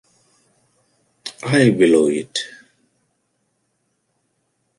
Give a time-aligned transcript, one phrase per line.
[1.43, 2.39] I blew it.